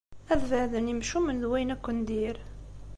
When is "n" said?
1.97-1.99